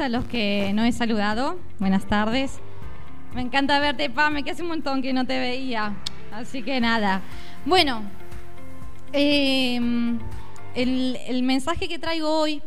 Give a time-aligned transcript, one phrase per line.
[0.00, 1.58] a los que no he saludado.
[1.78, 2.60] Buenas tardes.
[3.34, 5.96] Me encanta verte, Pame, que hace un montón que no te veía.
[6.32, 7.22] Así que nada.
[7.64, 8.02] Bueno,
[9.12, 9.76] eh,
[10.74, 12.62] el, el mensaje que traigo hoy,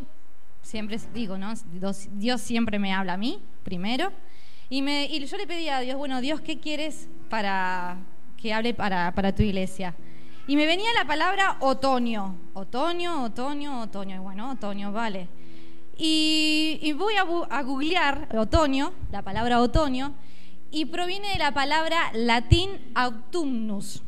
[0.62, 1.54] siempre digo, ¿no?
[1.72, 4.12] Dios, Dios siempre me habla a mí, primero.
[4.70, 7.98] Y, me, y yo le pedí a Dios, bueno, Dios, ¿qué quieres para
[8.36, 9.96] que hable para, para tu iglesia?
[10.48, 12.36] Y me venía la palabra otoño.
[12.54, 14.16] Otoño, otoño, otoño.
[14.16, 15.28] Y bueno, otoño, vale.
[16.04, 20.16] Y, voy a, googlear otoño, la palabra otoño,
[20.72, 24.02] y proviene de la palabra latín autumnus.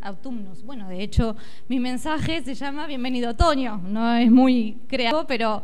[0.00, 0.64] Autumnus.
[0.64, 1.36] Bueno, de hecho,
[1.68, 3.80] mi mensaje se llama Bienvenido Otoño.
[3.84, 5.62] No es muy creativo, pero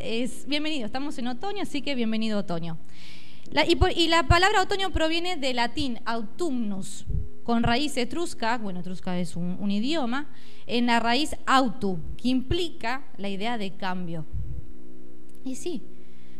[0.00, 0.86] es bienvenido.
[0.86, 2.76] Estamos en otoño, así que bienvenido Otoño.
[3.94, 7.06] Y la palabra otoño proviene del latín autumnus,
[7.44, 10.26] con raíz etrusca, bueno, etrusca es un, un idioma,
[10.66, 14.26] en la raíz autu, que implica la idea de cambio.
[15.44, 15.82] Y sí,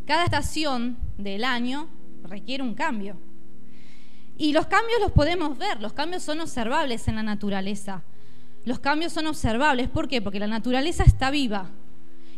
[0.07, 1.89] cada estación del año
[2.25, 3.17] requiere un cambio.
[4.37, 8.03] Y los cambios los podemos ver, los cambios son observables en la naturaleza.
[8.65, 10.23] Los cambios son observables, ¿por qué?
[10.23, 11.71] Porque la naturaleza está viva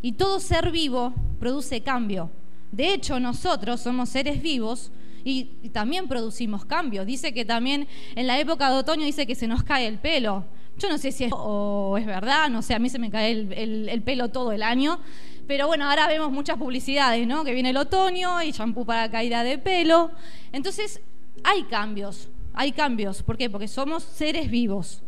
[0.02, 2.30] y todo ser vivo produce cambio.
[2.72, 4.90] De hecho, nosotros somos seres vivos
[5.24, 7.04] y, también producimos cambio.
[7.04, 10.44] Dice que también en la época de otoño dice que se nos cae el pelo.
[10.78, 13.32] Yo no sé si es, o es verdad, no sé, a mí se me cae
[13.32, 15.00] el pelo todo el año.
[15.46, 17.44] Pero bueno, ahora vemos muchas publicidades, ¿no?
[17.44, 20.10] Que viene el otoño y champú para caída de pelo.
[20.52, 21.00] Entonces,
[21.44, 23.22] hay cambios, hay cambios.
[23.22, 23.48] ¿Por qué?
[23.48, 25.02] Porque somos seres vivos.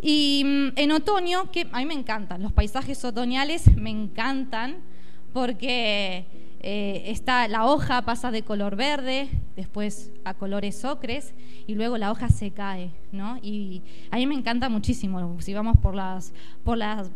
[0.00, 4.76] Y mm, en otoño, que a mí me encantan, los paisajes otoñales me encantan
[5.32, 6.26] porque
[6.60, 11.34] eh, está, la hoja pasa de color verde, después a colores ocres
[11.66, 13.38] y luego la hoja se cae, ¿no?
[13.42, 15.40] Y a mí me encanta muchísimo.
[15.40, 16.32] Si vamos por las,
[16.64, 17.10] por las,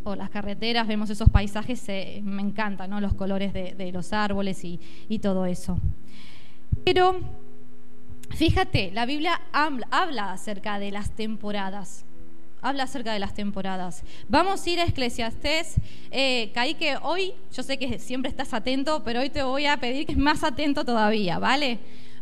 [0.00, 3.00] por las carreteras, vemos esos paisajes, eh, me encantan, ¿no?
[3.00, 5.78] Los colores de, los árboles y, y todo eso.
[6.84, 7.20] Pero
[8.34, 12.04] Fíjate, la Biblia habla, habla acerca de las temporadas.
[12.62, 14.02] Habla acerca de las temporadas.
[14.28, 15.76] Vamos a ir a Eclesiastés.
[16.10, 19.78] Eh, Caí que hoy, yo sé que siempre estás atento, pero hoy te voy a
[19.78, 21.78] pedir que estés más atento todavía, ¿vale?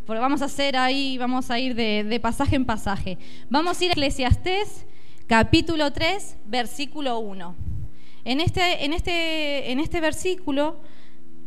[0.06, 3.18] Porque vamos a hacer ahí, vamos a ir de, de pasaje en pasaje.
[3.50, 4.86] Vamos a ir a Eclesiastés,
[5.28, 7.54] capítulo 3, versículo 1.
[8.24, 10.80] En este, en este, en este versículo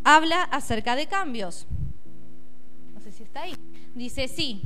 [0.04, 1.66] habla acerca de cambios.
[2.94, 3.56] No sé si está ahí.
[3.96, 4.62] Dice, sí.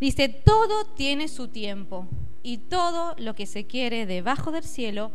[0.00, 2.08] Dice, todo tiene su tiempo
[2.42, 5.12] y todo lo que se quiere debajo del cielo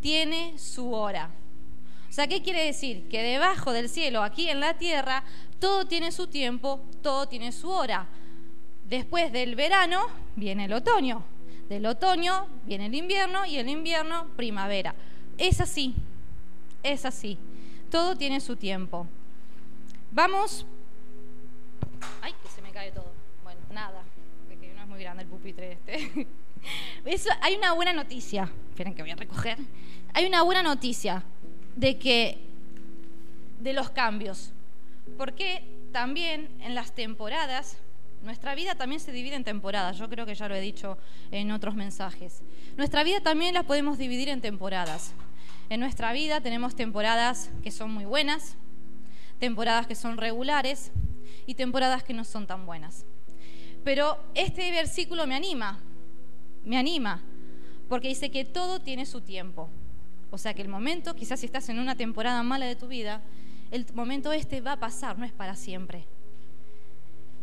[0.00, 1.30] tiene su hora.
[2.08, 3.06] O sea, ¿qué quiere decir?
[3.08, 5.24] Que debajo del cielo, aquí en la tierra,
[5.58, 8.08] todo tiene su tiempo, todo tiene su hora.
[8.88, 10.06] Después del verano
[10.36, 11.22] viene el otoño.
[11.68, 14.94] Del otoño viene el invierno y el invierno primavera.
[15.36, 15.94] Es así,
[16.82, 17.38] es así.
[17.90, 19.06] Todo tiene su tiempo.
[20.10, 20.66] Vamos
[22.22, 23.12] Ay, que se me cae todo.
[23.42, 24.02] Bueno, nada,
[24.48, 26.26] porque no es muy grande el pupitre este.
[27.40, 28.50] Hay una buena noticia.
[28.70, 29.58] Esperen que voy a recoger.
[30.12, 31.22] Hay una buena noticia
[31.76, 32.38] de que
[33.60, 34.52] de los cambios.
[35.16, 37.78] Porque también en las temporadas,
[38.22, 39.96] nuestra vida también se divide en temporadas.
[39.98, 40.98] Yo creo que ya lo he dicho
[41.30, 42.42] en otros mensajes.
[42.76, 45.14] Nuestra vida también la podemos dividir en temporadas.
[45.70, 48.56] En nuestra vida tenemos temporadas que son muy buenas,
[49.38, 50.90] temporadas que son regulares
[51.46, 53.04] y temporadas que no son tan buenas.
[53.84, 55.80] Pero este versículo me anima,
[56.64, 57.22] me anima,
[57.88, 59.68] porque dice que todo tiene su tiempo.
[60.30, 63.22] O sea que el momento, quizás si estás en una temporada mala de tu vida,
[63.70, 66.06] el momento este va a pasar, no es para siempre.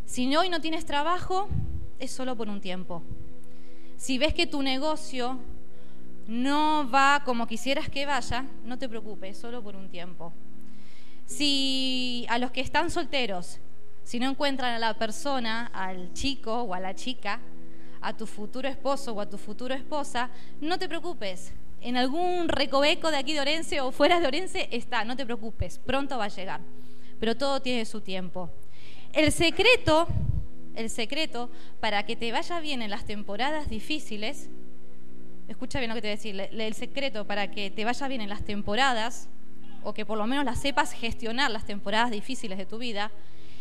[0.05, 1.47] Si hoy no tienes trabajo,
[1.99, 3.01] es solo por un tiempo.
[3.97, 5.39] Si ves que tu negocio
[6.27, 10.31] no va como quisieras que vaya, no te preocupes, solo por un tiempo.
[11.25, 13.59] Si a los que están solteros,
[14.03, 17.39] si no encuentran a la persona, al chico o a la chica,
[17.99, 20.29] a tu futuro esposo o a tu futura esposa,
[20.61, 21.51] no te preocupes.
[21.81, 25.79] En algún recoveco de aquí de Orense o fuera de Orense está, no te preocupes,
[25.79, 26.61] pronto va a llegar.
[27.19, 28.51] Pero todo tiene su tiempo.
[29.15, 30.09] El secreto,
[30.75, 34.49] el secreto para que te vaya bien en las temporadas difíciles,
[35.47, 38.19] escucha bien lo que te voy a decir, el secreto para que te vaya bien
[38.19, 39.29] en las temporadas,
[39.83, 43.09] o que por lo menos las sepas gestionar las temporadas difíciles de tu vida,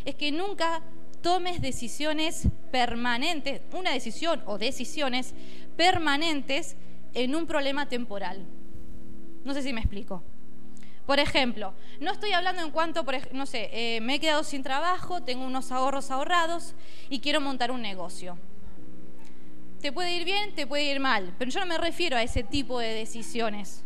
[0.03, 0.81] es que nunca
[1.21, 5.33] tomes decisiones permanentes, una decisión o decisiones
[5.77, 6.75] permanentes
[7.13, 8.45] en un problema temporal.
[9.45, 10.21] No sé si me explico.
[11.05, 14.63] Por ejemplo, no estoy hablando en cuanto, por no sé, eh, me he quedado sin
[14.63, 16.73] trabajo, tengo unos ahorros ahorrados
[17.09, 18.37] y quiero montar un negocio.
[19.81, 22.43] te puede ir bien, te puede ir mal, pero yo no me refiero a ese
[22.43, 23.85] tipo de decisiones.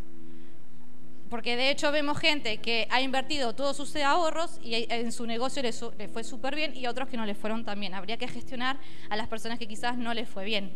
[1.29, 5.61] Porque de hecho vemos gente que ha invertido todos sus ahorros y en su negocio
[5.61, 7.93] le, fue súper bien y otros que no le fueron tan bien.
[7.93, 8.77] Habría que gestionar
[9.09, 10.71] a las personas que quizás no les fue bien.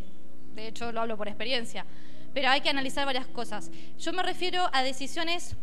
[0.54, 1.86] De hecho, lo hablo por experiencia.
[2.34, 3.70] Pero hay que analizar varias cosas.
[3.98, 5.56] Yo me refiero a decisiones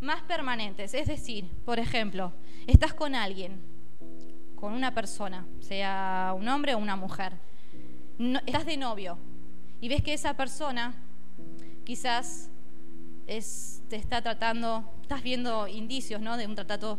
[0.00, 0.94] más permanentes.
[0.94, 2.32] Es decir, por ejemplo,
[2.66, 3.60] estás con alguien,
[4.56, 7.32] con una persona, sea un hombre o una mujer.
[8.46, 9.18] estás de novio
[9.80, 10.94] y ves que esa persona
[11.84, 12.50] quizás
[13.26, 16.36] te está tratando, estás viendo indicios ¿no?
[16.36, 16.98] de, un tratato,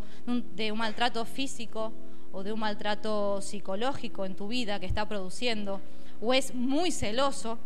[0.56, 1.92] de un maltrato físico
[2.32, 5.82] o de un maltrato psicológico en tu vida que está produciendo,
[6.22, 7.60] o es muy celoso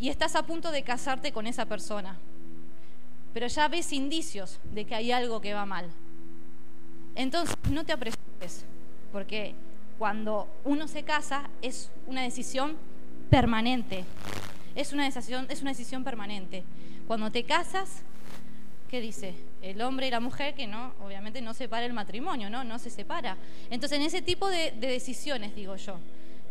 [0.00, 2.18] y estás a punto de casarte con esa persona
[3.34, 5.90] pero ya ves indicios de que hay algo que va mal.
[7.16, 8.64] Entonces, no te apresures,
[9.12, 9.54] porque
[9.98, 12.76] cuando uno se casa es una decisión
[13.30, 14.04] permanente.
[14.76, 16.62] Es una decisión, es una decisión permanente.
[17.08, 18.02] Cuando te casas,
[18.88, 19.34] ¿qué dice?
[19.62, 22.62] El hombre y la mujer que no, obviamente no separa el matrimonio, ¿no?
[22.62, 23.36] No se separa.
[23.68, 25.98] Entonces, en ese tipo de, decisiones, digo yo,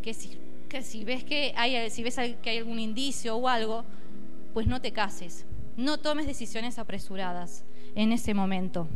[0.01, 0.37] que si,
[0.67, 3.85] que si ves que hay, si ves que hay algún indicio o algo,
[4.53, 5.45] pues no te cases.
[5.77, 7.63] No tomes decisiones apresuradas
[7.95, 8.87] en ese momento.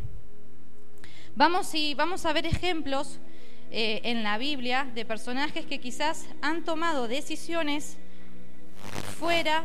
[1.34, 3.18] Vamos, y, vamos a ver ejemplos
[3.70, 7.96] eh, en la Biblia de personajes que quizás han tomado decisiones
[9.18, 9.64] fuera,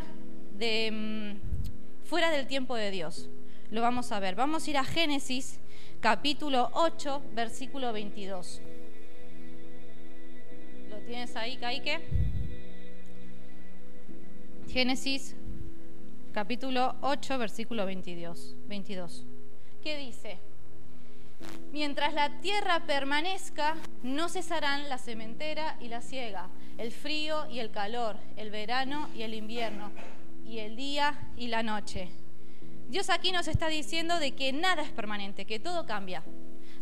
[0.58, 3.30] de, mm, fuera del tiempo de Dios.
[3.72, 4.36] Lo vamos a ver.
[4.36, 5.60] Vamos a ir a Génesis
[6.00, 8.62] capítulo 8, versículo 22.
[10.90, 12.02] ¿Lo tienes ahí, Caike?
[14.70, 15.36] Génesis
[16.34, 18.56] capítulo 8, versículo 22.
[18.68, 19.24] 22.
[19.84, 20.40] ¿Qué dice?
[21.72, 27.70] Mientras la tierra permanezca, no cesarán la sementera y la siega, el frío y el
[27.70, 29.92] calor, el verano y el invierno,
[30.46, 32.10] y el día y la noche.
[32.90, 36.24] Dios aquí nos está diciendo de que nada es permanente, que todo cambia.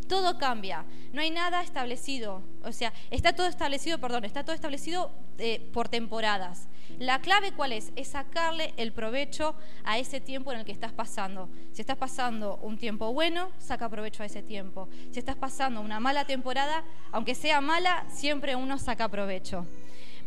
[0.08, 5.12] Todo cambia, no hay nada establecido, o sea, está todo establecido, perdón, está todo establecido
[5.38, 6.68] eh, por temporadas.
[7.02, 7.92] La clave cuál es?
[7.96, 11.50] Es sacarle el provecho a ese tiempo en el que estás pasando.
[11.72, 14.88] Si estás pasando un tiempo bueno, saca provecho a ese tiempo.
[15.10, 19.66] Si estás pasando una mala temporada, aunque sea mala, siempre uno saca provecho.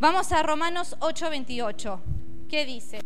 [0.00, 2.00] Vamos a Romanos 8:28.
[2.48, 2.98] ¿Qué dice?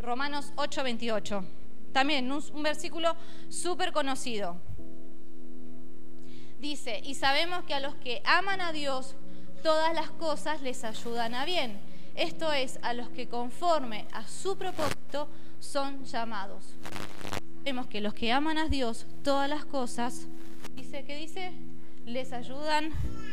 [0.00, 1.44] Romanos 8:28.
[1.92, 3.14] También un, un versículo
[3.50, 4.56] súper conocido.
[6.60, 9.16] Dice, y sabemos que a los que aman a Dios,
[9.62, 14.56] todas las cosas les ayudan a bien esto es, a los que conforme a su
[14.56, 15.28] propósito
[15.58, 16.64] son llamados.
[17.64, 20.28] Vemos que los que aman a Dios, todas las cosas,
[20.76, 21.52] dice que dice,
[22.04, 22.92] les ayudan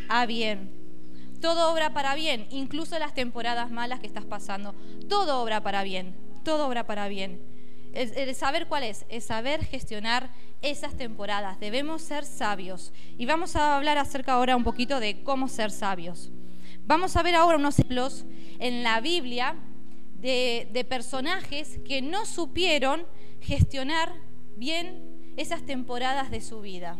[0.09, 0.71] a bien.
[1.41, 4.73] Todo obra para bien, incluso las temporadas malas que estás pasando.
[5.09, 7.41] Todo obra para bien, todo obra para bien.
[7.93, 10.31] El, saber cuál es, es saber gestionar
[10.61, 11.59] esas temporadas.
[11.59, 12.93] Debemos ser sabios.
[13.17, 16.31] Y vamos a hablar acerca ahora un poquito de cómo ser sabios.
[16.91, 18.25] Vamos a ver ahora unos ejemplos
[18.59, 19.55] en la Biblia
[20.19, 23.05] de, personajes que no supieron
[23.39, 24.11] gestionar
[24.57, 25.01] bien
[25.37, 26.97] esas temporadas de su vida.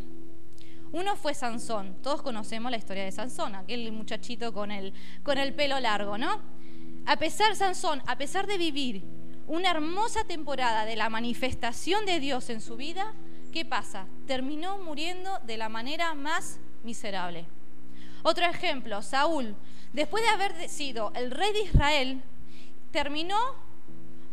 [0.94, 5.54] Uno fue Sansón, todos conocemos la historia de Sansón, aquel muchachito con el, con el
[5.54, 6.40] pelo largo, ¿no?
[7.06, 9.04] A pesar, Sansón, a pesar de vivir
[9.46, 13.14] una hermosa temporada de la manifestación de Dios en su vida,
[13.52, 14.08] ¿qué pasa?
[14.26, 17.46] Terminó muriendo de la manera más miserable.
[18.24, 19.56] Otro ejemplo, Saúl,
[19.94, 22.24] después de haber sido el rey de Israel,
[22.92, 23.38] terminó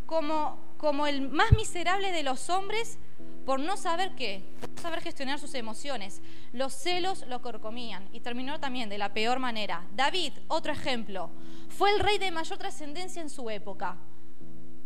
[0.07, 2.99] como, como el más miserable de los hombres
[3.45, 6.21] por no saber qué, por no saber gestionar sus emociones.
[6.53, 9.87] Los celos lo corcomían y terminó también de la peor manera.
[9.95, 11.31] David, otro ejemplo,
[11.71, 13.97] fue el rey de mayor trascendencia en su época,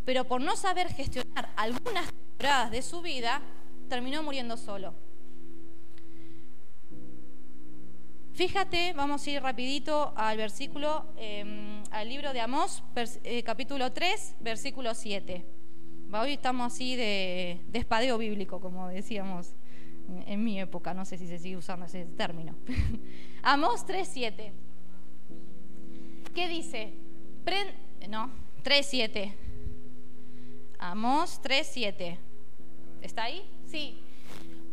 [0.05, 3.43] pero por no saber gestionar algunas temporadas de su vida,
[3.89, 4.95] terminó muriendo solo.
[8.35, 12.83] Fíjate, vamos a ir rapidito al versículo, em, al libro de Amós,
[13.25, 15.45] eh, capítulo 3, versículo 7.
[16.11, 19.55] Hoy estamos así de, espadeo bíblico, como decíamos
[20.27, 22.55] en, mi época, no sé si se sigue usando ese término.
[23.43, 24.53] Amós 3, 7.
[26.35, 26.95] ¿Qué dice?
[28.09, 28.31] no,
[28.63, 29.37] 3, 7.
[30.79, 32.19] Amós 3, 7.
[33.03, 33.43] ¿Está ahí?
[33.67, 33.99] Sí.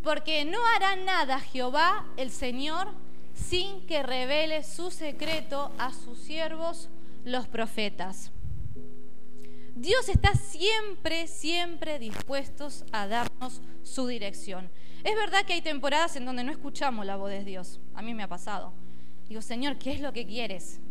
[0.02, 2.88] Porque no hará nada Jehová el Señor
[3.34, 6.90] sin que revele su secreto a sus siervos,
[7.26, 8.32] los profetas.
[9.76, 14.70] Dios está siempre, siempre dispuestos a darnos su dirección.
[15.04, 17.80] Es verdad que hay temporadas en donde no escuchamos la voz de Dios.
[17.94, 18.74] A mí me ha pasado.
[19.30, 20.82] Digo, Señor, ¿qué es lo que quieres?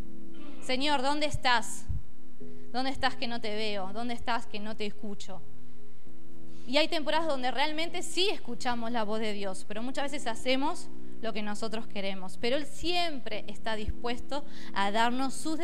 [0.63, 1.85] Señor, ¿dónde estás?
[2.73, 3.93] ¿Dónde estás que no te veo?
[3.93, 5.43] ¿Dónde estás que no te escucho?
[6.67, 10.89] Y hay temporadas donde realmente sí escuchamos la voz de Dios, pero muchas veces hacemos
[11.21, 12.39] lo que nosotros queremos.
[12.41, 14.45] Pero Él siempre está dispuesto
[14.75, 15.57] a darnos su,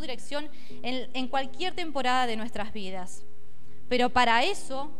[0.00, 0.48] dirección
[0.82, 3.24] en, en cualquier temporada de nuestras vidas.
[3.88, 4.90] Pero para eso,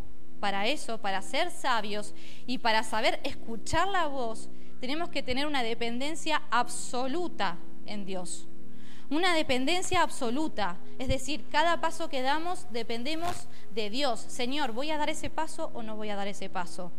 [0.41, 2.15] para eso, para ser sabios
[2.47, 4.49] y para saber escuchar la voz,
[4.81, 8.49] tenemos que tener una dependencia absoluta en Dios
[9.17, 10.79] una dependencia absoluta.
[10.99, 14.21] Es decir, cada paso que damos dependemos de Dios.
[14.21, 16.93] Señor, ¿voy a dar ese paso o no voy a dar ese paso?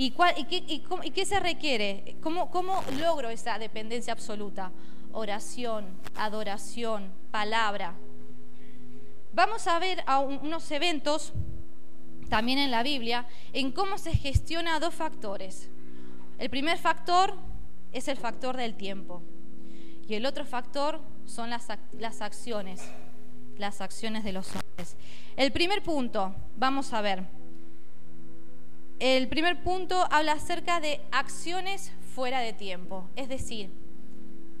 [0.00, 2.16] ¿Y, qué, se requiere?
[2.22, 4.70] ¿Cómo, ¿Cómo logro esa dependencia absoluta?
[5.10, 7.94] Oración, adoración, palabra.
[9.32, 11.32] Vamos a ver a unos eventos
[12.28, 15.68] también en la Biblia en cómo se gestiona dos factores.
[16.38, 17.34] El primer factor
[17.92, 19.24] es el factor del tiempo
[20.06, 21.66] y el otro factor son las,
[21.98, 22.88] las acciones,
[23.56, 24.96] las acciones de los hombres.
[25.36, 27.37] El primer punto, vamos a ver.
[28.98, 33.08] El primer punto habla acerca de acciones fuera de tiempo.
[33.14, 33.70] Es decir,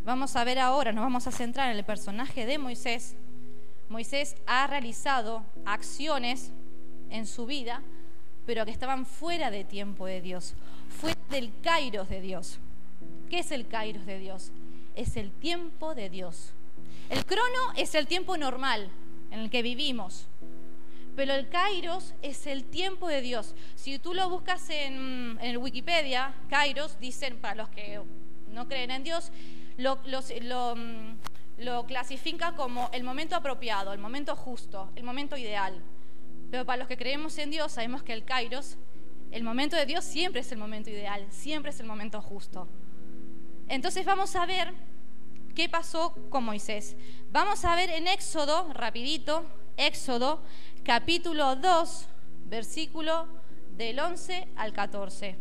[0.04, 3.16] vamos a ver ahora, nos vamos a centrar en el personaje de Moisés.
[3.88, 6.52] Moisés ha realizado acciones
[7.10, 7.82] en su vida,
[8.46, 10.54] pero que estaban fuera de tiempo de Dios,
[11.00, 12.60] fuera del kairos de Dios.
[13.28, 14.52] ¿Qué es el kairos de Dios?
[14.94, 16.52] Es el tiempo de Dios.
[17.10, 18.88] El crono es el tiempo normal
[19.32, 20.28] en el que vivimos,
[21.18, 23.56] pero el kairos es el tiempo de Dios.
[23.74, 28.00] Si tú lo buscas en, el Wikipedia, kairos, dicen, para los que
[28.52, 29.32] no creen en Dios,
[29.78, 29.98] lo,
[31.88, 35.82] clasifica como el momento apropiado, el momento justo, el momento ideal.
[36.52, 38.76] Pero para los que creemos en Dios, sabemos que el kairos,
[39.32, 42.68] el momento de Dios siempre es el momento ideal, siempre es el momento justo.
[43.66, 44.72] Entonces vamos a ver
[45.56, 46.94] qué pasó con Moisés.
[47.32, 49.44] Vamos a ver en Éxodo, rapidito,
[49.76, 50.42] Éxodo
[50.84, 52.08] capítulo 2,
[52.46, 53.26] versículo
[53.76, 55.36] del 11 al 14.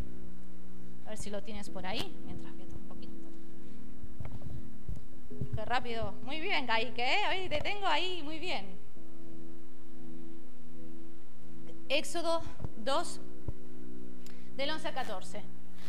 [1.06, 3.14] A ver si lo tienes por ahí, mientras que un poquito.
[5.56, 6.14] Qué rápido.
[6.24, 7.18] Muy bien, Gaike, ¿eh?
[7.30, 8.66] Hoy te tengo ahí, muy bien.
[11.90, 12.42] Éxodo
[12.84, 13.22] 2,
[14.58, 15.42] del 11 al 14.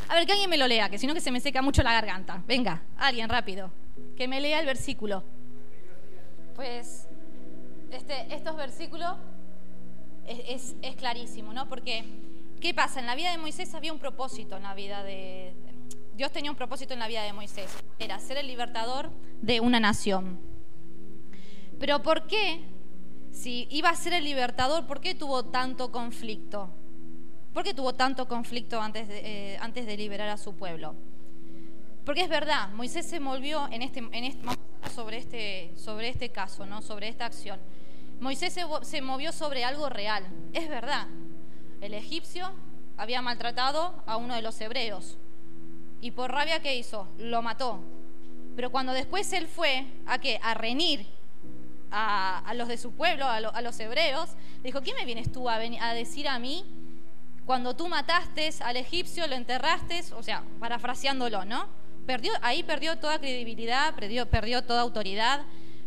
[0.08, 1.82] A ver, que alguien me lo lea, que si no que se me seca mucho
[1.82, 2.42] la garganta.
[2.46, 3.70] Venga, alguien rápido
[4.16, 5.22] que me lea el versículo.
[6.54, 7.08] Pues
[7.90, 9.16] este, estos versículos
[10.28, 11.68] es, clarísimo, ¿no?
[11.68, 12.04] Porque,
[12.60, 13.00] ¿qué pasa?
[13.00, 15.54] En la vida de Moisés había un propósito en la vida de...
[16.16, 19.78] Dios tenía un propósito en la vida de Moisés, era ser el libertador de una
[19.78, 20.40] nación.
[21.78, 22.60] Pero ¿por qué?
[23.30, 26.70] Si iba a ser el libertador, ¿por qué tuvo tanto conflicto?
[27.54, 30.96] ¿Por qué tuvo tanto conflicto antes de, eh, antes de liberar a su pueblo?
[32.04, 34.42] Porque es verdad, Moisés se movió en este, en este
[34.94, 36.82] sobre este, sobre este caso, ¿no?
[36.82, 37.60] sobre esta acción.
[38.20, 41.06] Moisés se, movió sobre algo real, es verdad.
[41.80, 42.50] El egipcio
[42.96, 45.18] había maltratado a uno de los hebreos
[46.00, 47.80] y por rabia que hizo, lo mató.
[48.56, 50.40] Pero cuando después él fue a qué?
[50.42, 51.06] A renir
[51.92, 54.30] a, los de su pueblo, a, los hebreos,
[54.62, 56.64] dijo, ¿qué me vienes tú a, decir a mí
[57.46, 60.02] cuando tú mataste al egipcio, lo enterraste?
[60.14, 61.66] O sea, parafraseándolo, ¿no?
[62.42, 65.42] ahí perdió toda credibilidad, perdió toda autoridad.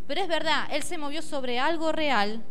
[0.08, 2.44] Pero es verdad, él se movió sobre algo real,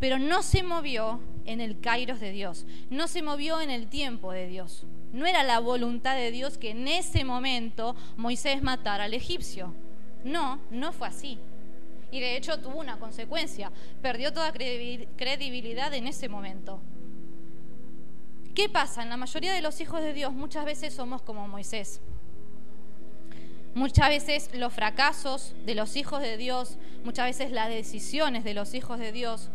[0.00, 4.32] pero no se movió en el kairos de Dios, no se movió en el tiempo
[4.32, 4.86] de Dios.
[5.12, 9.74] No era la voluntad de Dios que en ese momento Moisés matara al egipcio.
[10.24, 11.38] No, no fue así.
[12.10, 13.72] Y de hecho tuvo una consecuencia.
[14.00, 16.80] Perdió toda credibilidad en ese momento.
[18.54, 19.02] ¿Qué pasa?
[19.02, 22.00] En la mayoría de los hijos de Dios muchas veces somos como Moisés.
[23.74, 28.74] Muchas veces los fracasos de los hijos de Dios, muchas veces las decisiones de los
[28.74, 29.48] hijos de Dios,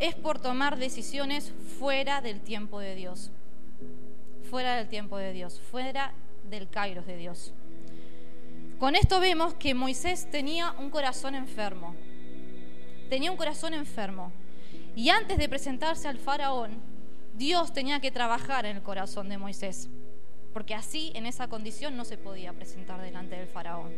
[0.00, 3.30] es por tomar decisiones fuera del tiempo de Dios.
[4.50, 6.12] Fuera del tiempo de Dios, fuera
[6.50, 7.52] del kairos de Dios.
[8.80, 11.94] Con esto vemos que Moisés tenía un corazón enfermo.
[13.08, 14.32] Tenía un corazón enfermo.
[14.96, 16.80] Y antes de presentarse al faraón,
[17.36, 19.88] Dios tenía que trabajar en el corazón de Moisés
[20.52, 23.92] porque así, en esa condición, no se podía presentar delante del faraón.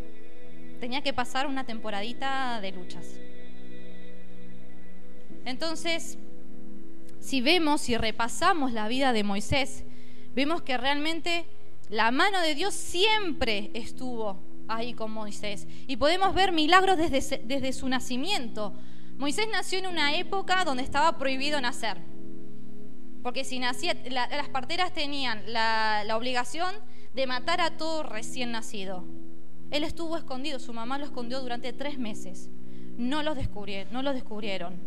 [0.81, 3.19] Tenía que pasar una temporadita de luchas.
[5.45, 6.19] Entonces,
[7.21, 9.85] si vemos y repasamos la vida de Moisés,
[10.35, 11.45] vemos que realmente
[11.89, 15.67] la mano de Dios siempre estuvo ahí con Moisés.
[15.87, 18.73] Y podemos ver milagros desde, desde su nacimiento.
[19.19, 22.14] Moisés nació en una época donde estaba prohibido nacer
[23.25, 26.75] porque si nacía, las parteras tenían la, obligación
[27.15, 29.03] de matar a todo recién nacido.
[29.71, 32.51] Él estuvo escondido, su mamá lo escondió durante tres meses.
[32.99, 34.79] No, los descubrieron.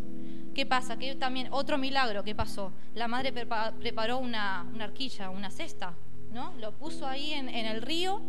[0.53, 0.99] ¿Qué pasa?
[0.99, 2.71] Que también otro milagro, ¿qué pasó?
[2.93, 5.95] La madre preparó una, arquilla, una cesta,
[6.31, 6.53] ¿no?
[6.59, 8.21] Lo puso ahí en, el río,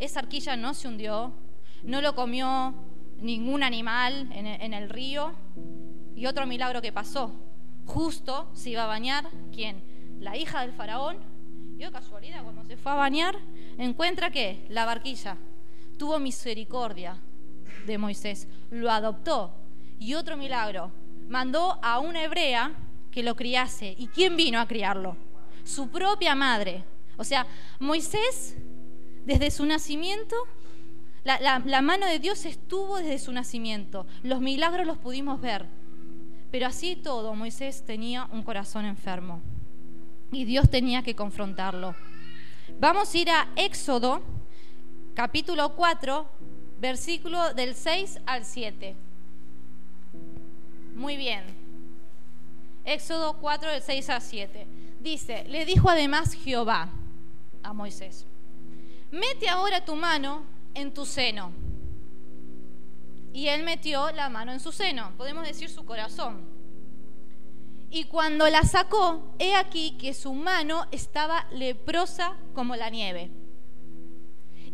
[0.00, 1.34] esa arquilla no se hundió,
[1.84, 2.74] no lo comió
[3.20, 5.34] ningún animal en el río.
[6.16, 7.32] Y otro milagro que pasó,
[7.86, 9.82] justo se iba a bañar, ¿quién?
[10.20, 11.16] La hija del faraón.
[11.78, 13.36] Y de casualidad, cuando se fue a bañar,
[13.78, 15.36] encuentra que la barquilla
[15.98, 17.16] tuvo misericordia
[17.86, 19.52] de Moisés, lo adoptó.
[19.98, 20.90] Y otro milagro,
[21.28, 22.72] mandó a una hebrea
[23.10, 23.94] que lo criase.
[23.98, 25.16] ¿Y quién vino a criarlo?
[25.64, 26.84] Su propia madre.
[27.16, 27.46] O sea,
[27.78, 28.56] Moisés,
[29.24, 30.36] desde su nacimiento,
[31.24, 34.06] la, la, mano de Dios estuvo desde su nacimiento.
[34.22, 35.66] Los milagros los pudimos ver.
[36.52, 39.40] Pero así todo, Moisés tenía un corazón enfermo.
[40.30, 41.96] Y Dios tenía que confrontarlo.
[42.78, 44.20] Vamos a ir a Éxodo,
[45.14, 46.28] capítulo 4,
[46.78, 48.94] versículo del 6 al 7.
[50.94, 51.42] Muy bien.
[52.84, 54.66] Éxodo 4, del 6 al 7.
[55.00, 56.90] Dice, le dijo además Jehová
[57.62, 58.26] a Moisés,
[59.10, 60.42] mete ahora tu mano
[60.74, 61.50] en tu seno.
[63.32, 66.46] Y él metió la mano en su seno, podemos decir su corazón.
[67.90, 73.30] Y cuando la sacó, he aquí que su mano estaba leprosa como la nieve.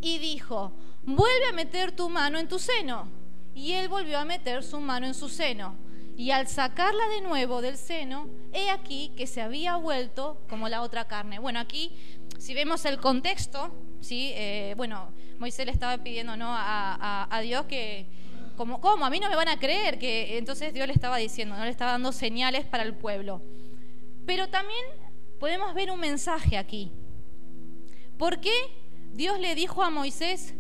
[0.01, 0.73] Y dijo,
[1.05, 3.09] vuelve a meter tu mano en tu seno.
[3.55, 5.89] Y él volvió a meter su mano en su seno
[6.19, 10.83] y al sacarla de nuevo del seno, he aquí que se había vuelto como la
[10.83, 11.39] otra carne.
[11.39, 11.93] Bueno, aquí,
[12.41, 14.33] si vemos el contexto, ¿sí?
[14.35, 16.49] Eh, bueno, Moisés le estaba pidiendo ¿no?
[16.51, 18.09] a, Dios que,
[18.59, 19.07] como, ¿cómo?
[19.07, 21.71] A mí no me van a creer, que entonces Dios le estaba diciendo, no le
[21.71, 23.41] estaba dando señales para el pueblo.
[24.27, 24.85] Pero también
[25.39, 26.91] podemos ver un mensaje aquí.
[28.19, 28.53] ¿Por qué
[29.13, 30.55] Dios le dijo a Moisés,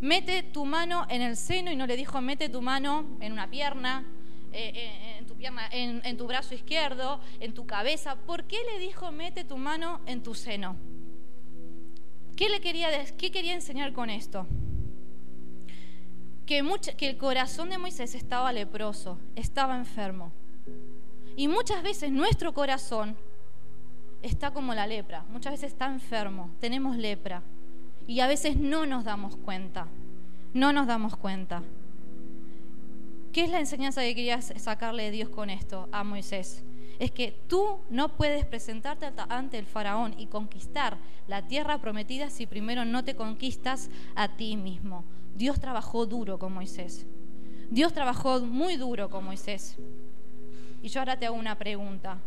[0.00, 3.50] mete tu mano en el seno y no le dijo, mete tu mano en una
[3.50, 4.06] pierna,
[4.52, 8.14] eh, eh, en, tu en, tu brazo izquierdo, en tu cabeza.
[8.14, 10.76] ¿Por qué le dijo mete tu mano en tu seno?
[12.36, 14.46] ¿Qué le quería, qué quería enseñar con esto?
[16.46, 16.58] Que,
[17.08, 20.32] el corazón de Moisés estaba leproso, estaba enfermo.
[21.36, 23.16] Y muchas veces nuestro corazón
[24.22, 27.42] está como la lepra, muchas veces está enfermo, tenemos lepra.
[28.06, 29.86] Y a veces no nos damos cuenta,
[30.52, 31.62] no nos damos cuenta.
[33.32, 36.62] ¿Qué es la enseñanza que querías sacarle de Dios con esto a Moisés?
[36.98, 42.46] Es que tú no puedes presentarte ante el faraón y conquistar la tierra prometida si
[42.46, 45.04] primero no te conquistas a ti mismo.
[45.34, 47.06] Dios trabajó duro con Moisés.
[47.70, 49.76] Dios trabajó muy duro con Moisés.
[50.82, 52.18] Y yo ahora te hago una pregunta.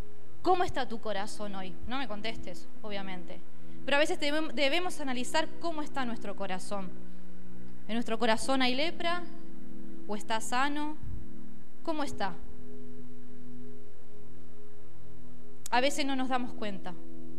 [0.41, 1.73] ¿Cómo está tu corazón hoy?
[1.87, 3.39] No me contestes, obviamente.
[3.85, 6.89] Pero a veces debemos analizar cómo está nuestro corazón.
[7.87, 9.23] ¿En nuestro corazón hay lepra?
[10.07, 10.97] ¿O está sano?
[11.83, 12.33] ¿Cómo está?
[15.69, 16.93] A veces no nos damos cuenta,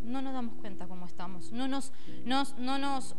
[0.04, 1.92] no nos damos cuenta cómo estamos, no nos,
[2.24, 3.14] no nos,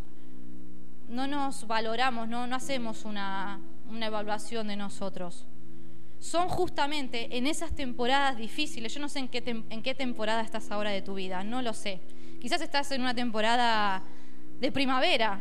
[1.07, 5.45] no nos valoramos, no, hacemos una, una evaluación de nosotros.
[6.19, 10.69] Son justamente en esas temporadas difíciles, yo no sé en qué, en qué temporada estás
[10.69, 12.01] ahora de tu vida, no lo sé.
[12.39, 14.03] Quizás estás en una temporada
[14.59, 15.39] de primavera,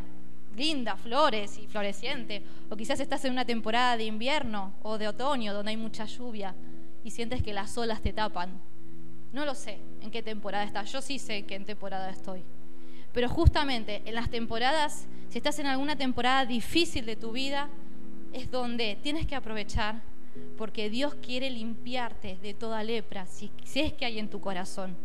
[0.57, 5.53] linda, flores y floreciente, o quizás estás en una temporada de invierno o de otoño
[5.53, 6.55] donde hay mucha lluvia
[7.05, 8.61] y sientes que las olas te tapan.
[9.33, 12.43] No lo sé en qué temporada estás, yo sí sé en qué temporada estoy.
[13.13, 17.69] Pero justamente en las temporadas, si estás en alguna temporada difícil de tu vida,
[18.33, 20.01] es donde tienes que aprovechar
[20.57, 24.97] porque Dios quiere limpiarte de toda lepra, si, si es que hay en tu corazón.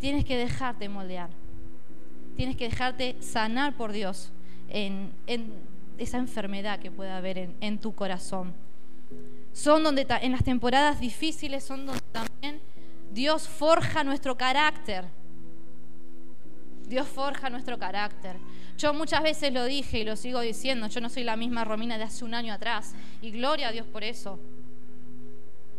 [0.00, 1.30] Tienes que dejarte moldear,
[2.36, 4.30] tienes que dejarte sanar por Dios
[4.68, 5.12] en,
[5.98, 8.52] esa enfermedad que pueda haber en, tu corazón.
[9.52, 12.60] Son donde en las temporadas difíciles son donde también
[13.12, 15.04] Dios forja nuestro carácter.
[16.86, 18.36] Dios forja nuestro carácter.
[18.78, 21.98] Yo muchas veces lo dije y lo sigo diciendo, yo no soy la misma Romina
[21.98, 22.94] de hace un año atrás.
[23.20, 24.38] Y gloria a Dios por eso.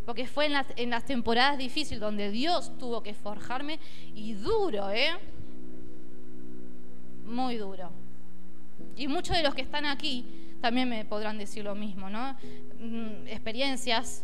[0.05, 3.79] Porque fue en las, temporadas difíciles donde Dios tuvo que forjarme
[4.15, 5.11] y duro, ¿eh?
[7.25, 7.91] Muy duro.
[8.95, 10.25] Y muchos de los que están aquí
[10.61, 12.35] también me podrán decir lo mismo, ¿no?
[12.79, 14.23] Mm, experiencias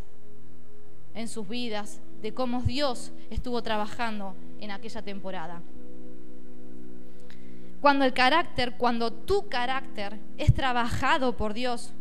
[1.13, 5.61] en sus vidas de cómo Dios estuvo trabajando en aquella temporada.
[7.81, 11.93] Cuando el carácter, cuando tu carácter es trabajado por Dios,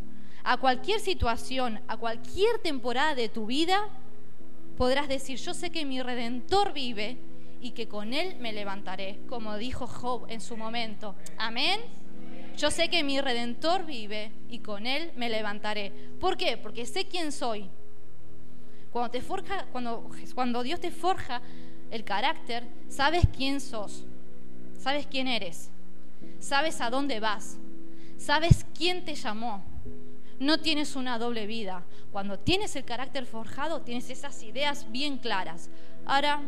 [0.43, 3.87] a cualquier situación, a cualquier temporada de tu vida,
[4.77, 7.19] podrás decir, yo sé que mi redentor vive
[7.61, 11.13] y que con él me levantaré, como dijo Job en su momento.
[11.37, 11.79] Amén.
[12.57, 15.91] Yo sé que mi redentor vive y con él me levantaré.
[16.19, 16.57] ¿Por qué?
[16.57, 17.69] Porque sé quién soy.
[18.95, 21.41] Cuando, te forja, cuando, cuando Dios te forja
[21.91, 24.05] el carácter, sabes quién sos,
[24.79, 25.69] sabes quién eres,
[26.39, 27.57] sabes a dónde vas,
[28.17, 29.61] sabes quién te llamó.
[30.39, 31.83] No tienes una doble vida.
[32.13, 35.69] Cuando tienes el carácter forjado, tienes esas ideas bien claras.
[36.05, 36.39] Ahora,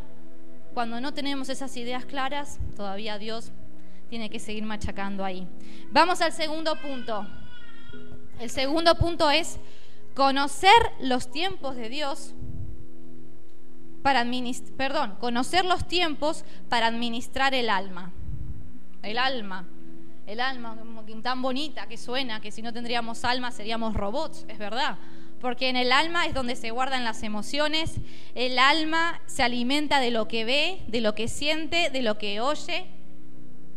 [0.73, 3.51] cuando no tenemos esas ideas claras, todavía Dios
[4.09, 5.45] tiene que seguir machacando ahí.
[5.91, 7.27] Vamos al segundo punto.
[8.39, 9.59] El segundo punto es
[10.17, 12.33] conocer los tiempos de Dios
[14.01, 18.11] para administrar, conocer los tiempos para administrar el alma.
[19.03, 19.67] El alma,
[20.25, 20.75] el alma
[21.21, 24.97] tan bonita que suena, que si no tendríamos alma seríamos robots, es verdad.
[25.39, 27.97] Porque en el alma es donde se guardan las emociones,
[28.33, 32.41] el alma se alimenta de lo que ve, de lo que siente, de lo que
[32.41, 32.87] oye.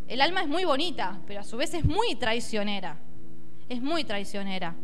[0.08, 2.98] El alma es muy bonita, pero a su vez es muy traicionera.
[3.68, 4.74] Es muy traicionera.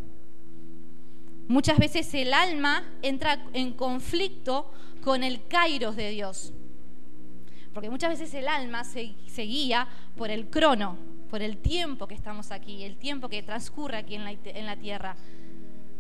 [1.49, 6.53] Muchas veces el alma entra en conflicto con el kairos de Dios.
[7.73, 10.97] Porque muchas veces el alma se, guía por el crono,
[11.31, 14.25] por el tiempo que estamos aquí, el tiempo que transcurre aquí en
[14.67, 15.15] la, tierra.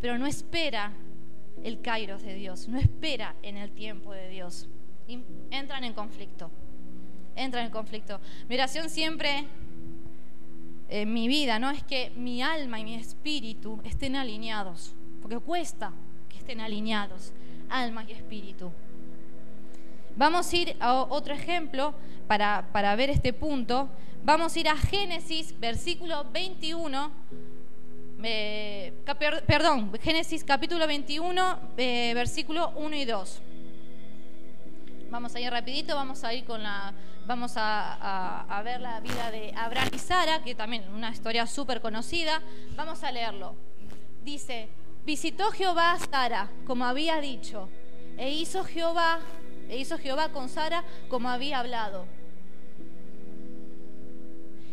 [0.01, 0.93] Pero no espera
[1.63, 4.69] el kairos de Dios, no espera en el tiempo de Dios.
[5.51, 6.51] Entran en conflicto,
[7.37, 8.21] entran en conflicto.
[8.49, 9.47] Mi oración siempre
[10.89, 11.71] en mi vida, ¿no?
[11.71, 15.93] Es que mi alma y mi espíritu estén alineados, porque cuesta
[16.29, 17.33] que estén alineados,
[17.69, 18.71] alma y espíritu.
[20.17, 21.95] Vamos a ir a otro ejemplo
[22.27, 23.89] para, para ver este punto.
[24.25, 27.11] Vamos a ir a Génesis, versículo 21.
[28.23, 28.93] Eh,
[29.47, 33.43] perdón, Génesis capítulo 21, eh, versículo 1 y 2.
[35.11, 36.93] Vamos a ir rapidito, vamos a ir con la,
[37.27, 42.43] vamos a, ver la vida de Abraham y Sara, que también una historia súper conocida.
[42.75, 43.55] Vamos a leerlo.
[44.25, 44.69] Dice,
[45.07, 47.69] visitó Jehová a Sara, como había dicho,
[48.19, 49.21] e hizo Jehová
[49.69, 52.07] e hizo Jehová con Sara como había hablado.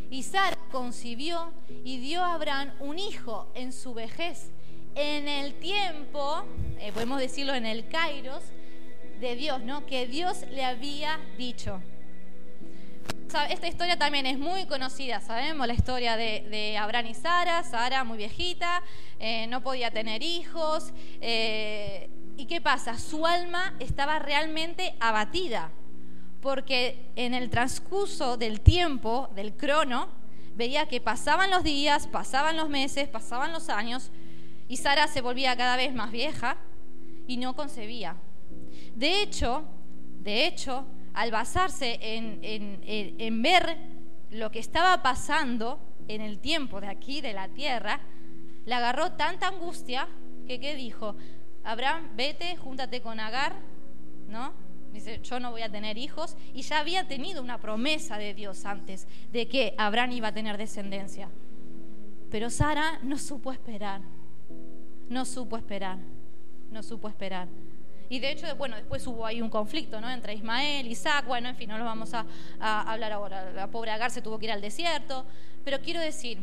[0.10, 1.52] Y Sara concibió
[1.84, 4.52] y dio a Abraham un hijo en su vejez,
[4.96, 6.44] en el tiempo,
[6.80, 8.44] eh, podemos decirlo en el Kairos,
[9.20, 9.86] de Dios, ¿no?
[9.86, 11.82] Que Dios le había dicho.
[13.34, 18.20] Esta historia también es muy conocida, sabemos la historia de, Abraham y Sara, Sara muy
[18.20, 18.84] viejita,
[19.20, 22.98] eh, no podía tener hijos, eh, ¿Y qué pasa?
[23.00, 25.72] Su alma estaba realmente abatida,
[26.42, 30.10] porque en el transcurso del tiempo, del crono,
[30.56, 34.12] veía que pasaban los días, pasaban los meses, pasaban los años,
[34.68, 36.58] y Sara se volvía cada vez más vieja
[37.28, 38.16] y no concebía.
[38.96, 39.64] De hecho,
[40.20, 43.78] de hecho, al basarse en, en ver
[44.32, 48.02] lo que estaba pasando en el tiempo de aquí, de la tierra,
[48.66, 50.08] le agarró tanta angustia
[50.48, 51.16] que ¿qué dijo?
[51.64, 53.56] Abraham, vete, júntate con Agar,
[54.28, 54.54] ¿no?
[54.92, 56.36] Dice, yo no voy a tener hijos.
[56.54, 60.58] Y ya había tenido una promesa de Dios antes de que Abraham iba a tener
[60.58, 61.30] descendencia.
[62.30, 64.02] Pero Sara no supo esperar.
[65.10, 65.98] No supo esperar.
[66.70, 67.48] No supo esperar.
[68.14, 70.08] Y de hecho, bueno, después hubo ahí un conflicto, ¿no?
[70.08, 72.28] Entre Ismael, y Isaac, bueno, en fin, no lo vamos a,
[72.60, 73.52] a hablar ahora.
[73.54, 75.26] La pobre Agar se tuvo que ir al desierto.
[75.66, 76.38] Pero quiero decir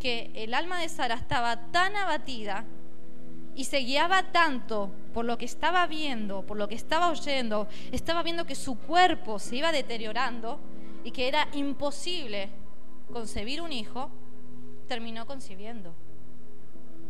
[0.00, 2.64] que el alma de Sara estaba tan abatida
[3.54, 8.24] y se guiaba tanto por lo que estaba viendo, por lo que estaba oyendo, estaba
[8.24, 10.58] viendo que su cuerpo se iba deteriorando
[11.04, 12.48] y que era imposible
[13.12, 14.10] concebir un hijo,
[14.88, 15.94] terminó concibiendo.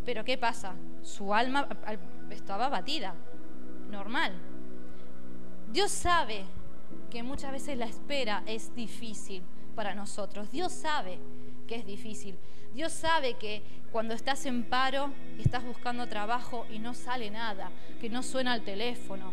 [0.05, 0.75] Pero ¿qué pasa?
[1.03, 1.67] Su alma
[2.31, 3.15] estaba abatida,
[3.89, 4.33] normal.
[5.73, 6.45] Dios sabe
[7.11, 9.43] que muchas veces la espera es difícil
[9.75, 10.51] para nosotros.
[10.51, 11.19] Dios sabe
[11.67, 12.37] que es difícil.
[12.75, 17.71] Dios sabe que cuando estás en paro y estás buscando trabajo y no sale nada,
[18.01, 19.33] que no suena el teléfono,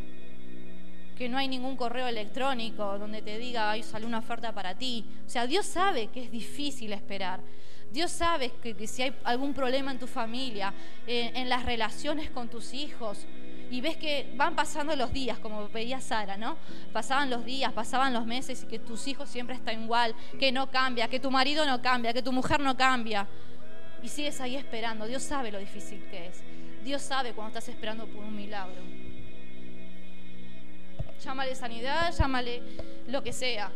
[1.17, 5.05] que no hay ningún correo electrónico donde te diga, ay, sale una oferta para ti.
[5.25, 7.41] O sea, Dios sabe que es difícil esperar.
[7.91, 10.73] Dios sabe que, si hay algún problema en tu familia,
[11.07, 13.25] en las relaciones con tus hijos,
[13.69, 16.57] y ves que van pasando los días, como pedía Sara, ¿no?
[16.93, 20.69] Pasaban los días, pasaban los meses y que tus hijos siempre están igual, que no
[20.69, 23.27] cambia, que tu marido no cambia, que tu mujer no cambia.
[24.03, 25.07] Y sigues ahí esperando.
[25.07, 26.43] Dios sabe lo difícil que es.
[26.83, 28.81] Dios sabe cuando estás esperando por un milagro.
[31.23, 32.61] Llámale sanidad, llámale
[33.07, 33.71] lo que sea.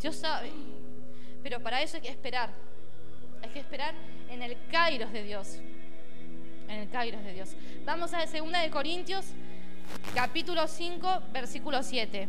[0.00, 0.50] Dios sabe.
[1.42, 2.50] Pero para eso hay que esperar.
[3.42, 3.94] Hay que esperar
[4.28, 5.58] en el kairos de Dios
[6.68, 7.50] en el Kairos de Dios.
[7.84, 9.26] Vamos a 2 de Corintios,
[10.14, 12.28] capítulo 5, versículo 7.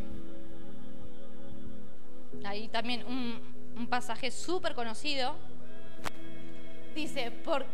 [2.44, 3.40] Ahí también un,
[3.76, 5.34] un pasaje súper conocido.
[6.94, 7.66] Dice, por,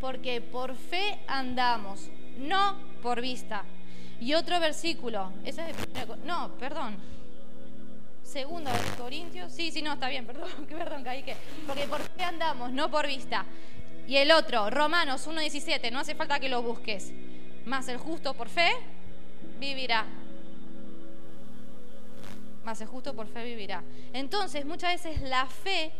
[0.00, 3.64] porque por fe andamos, no por vista.
[4.20, 5.76] Y otro versículo, esa es
[6.24, 6.96] no, perdón.
[8.22, 12.24] Segunda de Corintios, sí, sí, no, está bien, perdón, perdón, caí que, porque por qué
[12.24, 13.44] andamos, no por vista.
[14.06, 17.12] Y el otro, Romanos 1.17, no hace falta que lo busques.
[17.64, 18.70] Más el justo por fe
[19.58, 20.06] vivirá.
[22.64, 23.82] Más el justo por fe vivirá.
[24.12, 25.90] Entonces, muchas veces la fe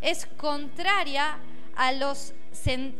[0.00, 1.38] es contraria
[1.74, 2.34] a los,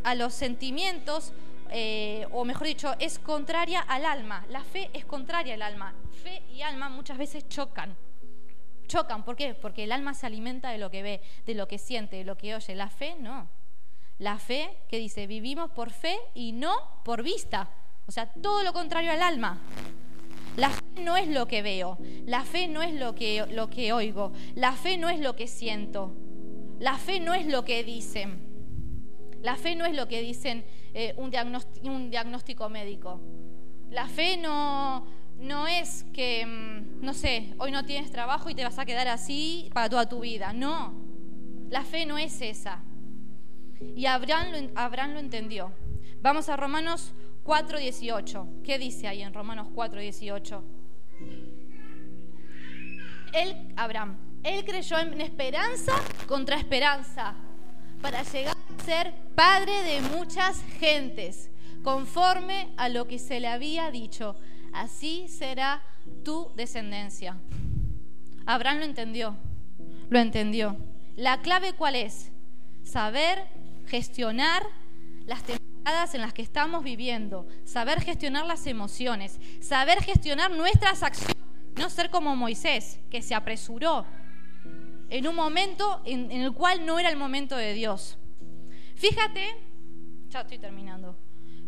[0.03, 1.31] a los sentimientos,
[1.71, 4.45] eh, o mejor dicho, es contraria al alma.
[4.49, 5.93] La fe es contraria al alma.
[6.23, 7.95] Fe y alma muchas veces chocan.
[8.87, 9.53] Chocan, ¿por qué?
[9.53, 12.37] Porque el alma se alimenta de lo que ve, de lo que siente, de lo
[12.37, 12.75] que oye.
[12.75, 13.49] La fe no.
[14.19, 17.69] La fe que dice, vivimos por fe y no por vista.
[18.07, 19.61] O sea, todo lo contrario al alma.
[20.55, 23.93] La fe no es lo que veo, la fe no es lo que, lo que
[23.93, 26.15] oigo, la fe no es lo que siento,
[26.79, 28.47] la fe no es lo que dicen.
[29.43, 33.21] La fe no es lo que dicen eh, un, diagnóstico, un, diagnóstico, médico.
[33.91, 35.05] La fe no,
[35.37, 39.07] no es que, mm, no sé, hoy no tienes trabajo y te vas a quedar
[39.07, 40.53] así para toda tu vida.
[40.53, 40.95] No,
[41.69, 42.81] la fe no es esa.
[43.95, 44.51] Y Abraham
[45.13, 45.71] lo, entendió.
[46.21, 47.13] Vamos a Romanos
[47.43, 48.63] 4.18.
[48.63, 50.61] ¿Qué dice ahí en Romanos 4.18?
[53.33, 55.93] Él, Abraham, él creyó en esperanza
[56.27, 57.35] contra esperanza
[58.01, 61.49] para llegar a ser padre de muchas gentes,
[61.83, 64.35] conforme a lo que se le había dicho.
[64.73, 65.81] Así será
[66.23, 67.37] tu descendencia.
[68.45, 69.35] Abraham lo entendió,
[70.09, 70.77] lo entendió.
[71.15, 72.31] La clave cuál es?
[72.83, 73.56] Saber
[73.87, 74.63] gestionar
[75.25, 81.35] las temporadas en las que estamos viviendo, saber gestionar las emociones, saber gestionar nuestras acciones,
[81.75, 84.05] no ser como Moisés, que se apresuró
[85.09, 88.17] en un momento en, el cual no era el momento de Dios.
[88.95, 89.55] Fíjate,
[90.29, 91.17] ya estoy terminando,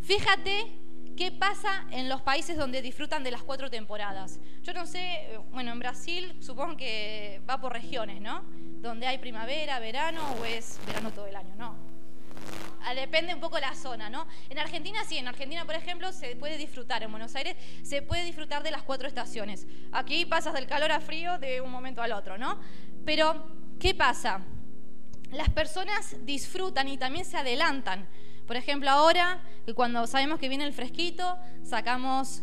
[0.02, 0.80] fíjate
[1.16, 4.40] qué pasa en los países donde disfrutan de las cuatro temporadas.
[4.64, 8.44] Yo no sé, eh, bueno, en Brasil supongo que va por regiones, ¿no?
[8.82, 11.89] Donde hay primavera, verano o es verano todo el año, ¿no?
[12.96, 14.28] Depende un poco la zona, ¿no?
[14.50, 18.24] En Argentina sí, en Argentina, por ejemplo, se puede disfrutar, en Buenos Aires se puede
[18.24, 19.68] disfrutar de las cuatro estaciones.
[19.92, 22.60] Aquí pasas del calor a frío de un momento al otro, ¿no?
[23.06, 23.46] Pero,
[23.80, 24.42] ¿qué pasa?
[25.32, 28.08] Las personas disfrutan y también se adelantan.
[28.48, 29.44] Por ejemplo, ahora,
[29.76, 32.42] cuando sabemos que viene el fresquito, sacamos,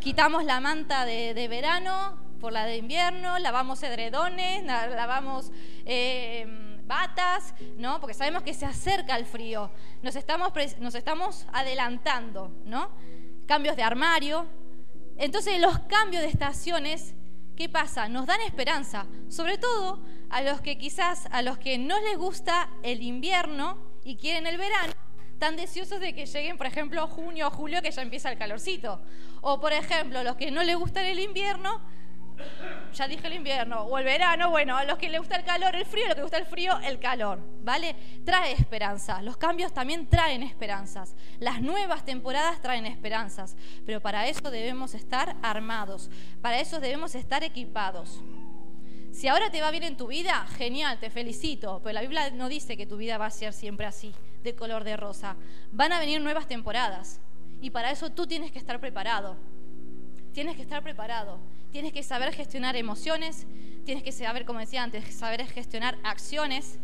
[0.00, 5.50] quitamos la manta de, verano por la de invierno, lavamos edredones, lavamos...
[5.84, 8.00] Eh, batas, ¿no?
[8.00, 9.70] Porque sabemos que se acerca el frío.
[10.02, 12.90] Nos estamos, nos estamos adelantando, ¿no?
[13.46, 14.46] Cambios de armario.
[15.16, 17.14] Entonces los cambios de estaciones,
[17.56, 18.08] ¿qué pasa?
[18.08, 22.68] Nos dan esperanza, sobre todo a los que quizás, a los que no les gusta
[22.82, 24.92] el invierno y quieren el verano,
[25.38, 29.00] tan deseosos de que lleguen, por ejemplo, junio o julio, que ya empieza el calorcito.
[29.40, 31.80] O, por ejemplo, los que no les gusta el invierno,
[32.92, 35.74] ya dije el invierno, o el verano, bueno, a los que les gusta el calor,
[35.74, 37.96] el frío, a los que les gusta el frío, el calor, ¿vale?
[38.24, 44.50] Trae esperanza, los cambios también traen esperanzas, las nuevas temporadas traen esperanzas, pero para eso
[44.50, 48.20] debemos estar armados, para eso debemos estar equipados.
[49.12, 52.48] Si ahora te va bien en tu vida, genial, te felicito, pero la Biblia no
[52.48, 55.36] dice que tu vida va a ser siempre así, de color de rosa.
[55.70, 57.20] Van a venir nuevas temporadas
[57.60, 59.36] y para eso tú tienes que estar preparado.
[60.32, 61.38] Tienes que estar preparado.
[61.72, 63.46] Tienes que saber gestionar emociones,
[63.86, 66.78] tienes que saber, como decía antes, saber gestionar acciones,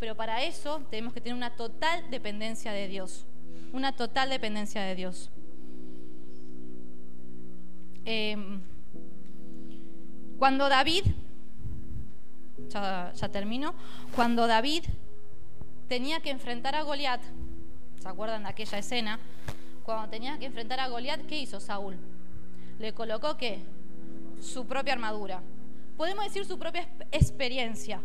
[0.00, 3.26] pero para eso tenemos que tener una total dependencia de Dios,
[3.72, 5.30] una total dependencia de Dios.
[8.04, 8.60] Em,
[10.38, 11.04] cuando David,
[12.70, 13.74] ya, termino,
[14.16, 14.84] cuando David
[15.86, 17.20] tenía que enfrentar a Goliat,
[18.00, 19.20] ¿se acuerdan de aquella escena?
[19.84, 21.96] Cuando tenía que enfrentar a Goliat, ¿qué hizo Saúl?
[22.78, 23.60] Le colocó qué?
[24.42, 25.42] Su propia armadura.
[25.96, 28.02] Podemos decir su propia experiencia.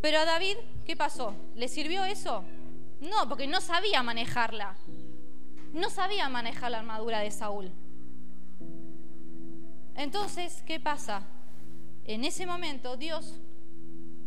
[0.00, 1.34] Pero a David, ¿qué pasó?
[1.54, 2.44] ¿Le sirvió eso?
[3.00, 4.76] No, porque no sabía manejarla.
[5.72, 7.72] No sabía manejar la armadura de Saúl.
[9.94, 11.22] Entonces, ¿qué pasa?
[12.04, 13.40] En ese momento Dios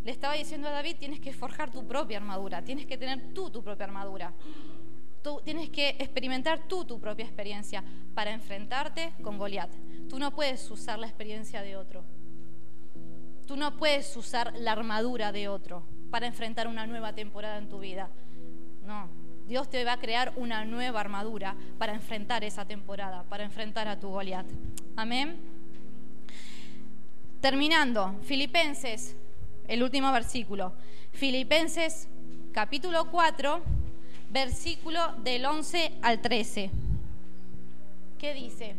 [0.03, 3.49] le estaba diciendo a David, tienes que forjar tu propia armadura, tienes que tener tú
[3.49, 4.33] tu propia armadura.
[5.21, 9.69] Tú tienes que experimentar tú tu propia experiencia para enfrentarte con Goliat.
[10.07, 12.03] Tú no puedes usar la experiencia de otro.
[13.45, 17.79] Tú no puedes usar la armadura de otro para enfrentar una nueva temporada en tu
[17.79, 18.09] vida.
[18.85, 19.09] No,
[19.47, 23.99] Dios te va a crear una nueva armadura para enfrentar esa temporada, para enfrentar a
[23.99, 24.45] tu Goliat.
[24.95, 25.37] Amén.
[27.41, 29.15] Terminando, Filipenses,
[29.67, 30.73] el último versículo.
[31.11, 32.07] Filipenses
[32.51, 33.88] capítulo 4
[34.31, 36.71] versículo del 11 al 13.
[38.19, 38.75] ¿qué dice?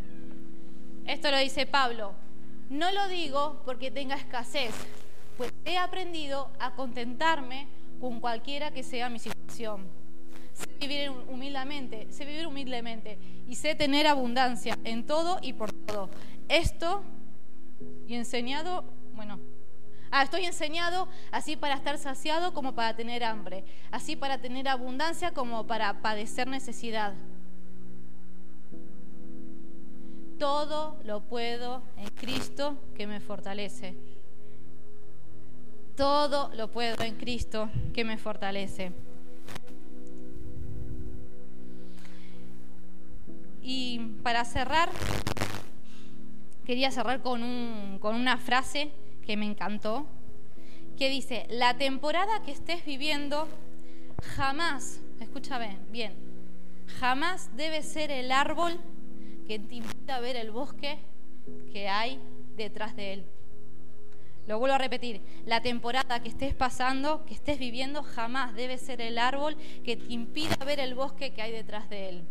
[1.06, 2.12] Esto lo dice Pablo.
[2.68, 4.72] No lo digo porque tenga escasez,
[5.36, 7.66] pues he aprendido a contentarme
[8.00, 9.88] con cualquiera que sea mi situación.
[10.52, 16.10] Sé vivir humildemente, sé vivir humildemente y sé tener abundancia en todo y por todo.
[16.48, 17.02] Esto
[18.06, 18.84] y enseñado,
[19.14, 19.40] bueno,
[20.11, 25.33] ah, estoy enseñado así para estar saciado como para tener hambre, así para tener abundancia
[25.33, 27.14] como para padecer necesidad.
[30.38, 33.94] Todo lo puedo en Cristo que me fortalece.
[35.96, 38.92] Todo lo puedo en Cristo que me fortalece.
[43.62, 44.88] Y para cerrar,
[46.64, 48.90] quería cerrar con, con una frase
[49.26, 50.06] que me encantó,
[50.96, 53.48] que dice, la temporada que estés viviendo
[54.37, 56.14] jamás, escúchame bien,
[56.98, 58.78] jamás debe ser el árbol
[59.46, 60.98] que te invita ver el bosque
[61.72, 62.20] que hay
[62.56, 63.24] detrás de él.
[64.46, 69.00] Lo vuelvo a repetir, la temporada que estés pasando, que estés viviendo, jamás debe ser
[69.00, 72.24] el árbol que te impida ver el bosque que hay detrás de él.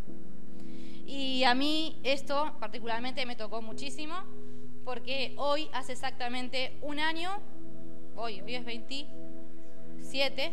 [1.06, 4.16] Y a mí esto particularmente me tocó muchísimo,
[4.86, 7.32] porque hoy hace exactamente un año,
[8.16, 10.52] hoy, hoy es 27,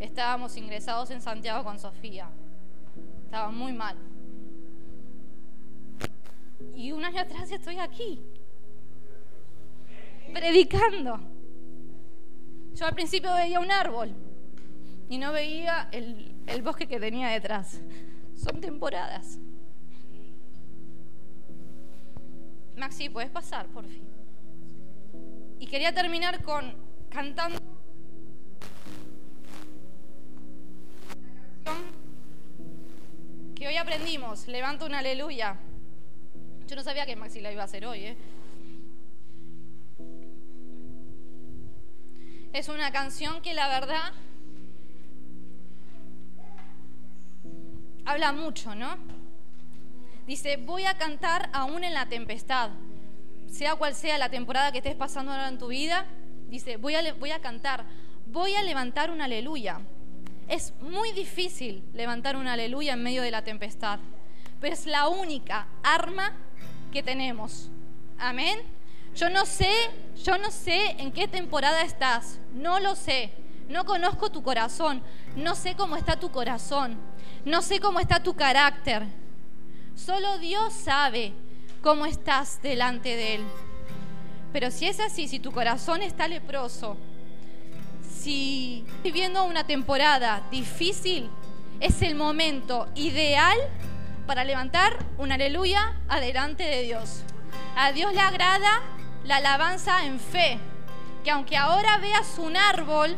[0.00, 2.28] estábamos ingresados en Santiago con Sofía.
[3.24, 3.96] Estaba muy mal
[6.76, 8.20] y un año atrás estoy aquí,
[10.32, 11.20] predicando.
[12.74, 14.14] Yo al principio veía un árbol
[15.08, 17.80] y no veía el, el bosque que tenía detrás.
[18.34, 19.38] Son temporadas.
[22.76, 24.06] Maxi, puedes pasar, por fin.
[25.58, 26.74] Y quería terminar con
[27.10, 27.58] cantando
[33.54, 34.48] que hoy aprendimos.
[34.48, 35.56] Levanto un aleluya.
[36.66, 38.16] Yo no sabía que Maxi la iba a hacer hoy, ¿eh?
[42.52, 44.12] Es una canción que la verdad
[48.04, 49.11] habla mucho, ¿no?
[50.26, 52.70] Dice, voy a cantar aún en la tempestad,
[53.48, 56.06] sea cual sea la temporada que estés pasando ahora en tu vida,
[56.48, 57.84] dice, voy a, voy a cantar,
[58.26, 59.80] voy a levantar un aleluya.
[60.48, 63.98] Es muy difícil levantar un aleluya en medio de la tempestad,
[64.60, 66.32] pero es la única arma
[66.92, 67.68] que tenemos.
[68.18, 68.60] Amén.
[69.14, 69.72] Yo no sé,
[70.22, 73.32] yo no sé en qué temporada estás, no lo sé.
[73.68, 75.02] No conozco tu corazón,
[75.36, 76.96] no sé cómo está tu corazón,
[77.44, 79.06] no sé cómo está tu carácter.
[79.96, 81.32] Solo Dios sabe
[81.82, 83.44] cómo estás delante de Él.
[84.52, 86.96] Pero si es así, si tu corazón está leproso,
[88.02, 91.28] si viviendo una temporada difícil,
[91.80, 93.56] es el momento ideal
[94.26, 97.22] para levantar un aleluya adelante de Dios.
[97.76, 98.80] A Dios le agrada
[99.24, 100.58] la alabanza en fe,
[101.24, 103.16] que aunque ahora veas un árbol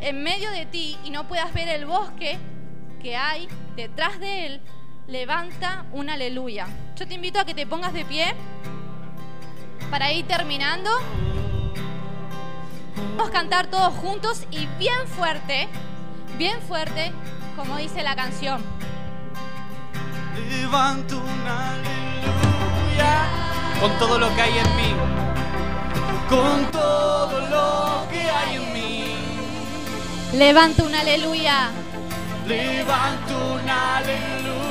[0.00, 2.38] en medio de ti y no puedas ver el bosque
[3.00, 4.60] que hay detrás de él,
[5.06, 6.66] levanta un aleluya.
[6.96, 8.34] Yo te invito a que te pongas de pie
[9.90, 10.90] para ir terminando.
[13.16, 15.68] Vamos a cantar todos juntos y bien fuerte,
[16.38, 17.12] bien fuerte,
[17.56, 18.62] como dice la canción
[20.48, 23.14] levanto un aleluya
[23.80, 24.94] con todo lo que hay en mí,
[26.28, 29.16] con todo lo que hay en mí.
[30.34, 31.70] Levanto un aleluya.
[32.46, 34.61] Levanto un aleluya.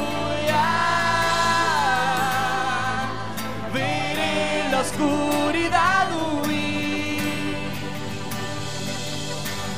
[4.82, 6.08] La oscuridad.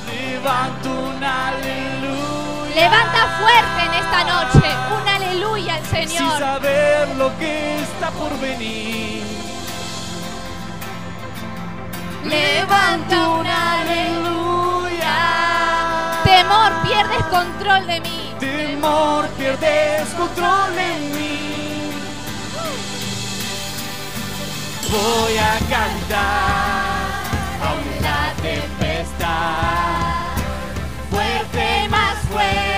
[0.07, 2.75] Levanto un aleluya.
[2.75, 6.07] Levanta fuerte en esta noche un aleluya al Señor.
[6.07, 9.23] Sin saber lo que está por venir.
[12.23, 15.15] Levanto un aleluya.
[16.23, 18.33] Temor, pierdes control de mí.
[18.39, 21.22] Temor, pierdes control de mí.
[24.93, 27.13] voy a cantar
[27.61, 29.63] a una tempestad,
[31.09, 32.72] fuerte más fuerte.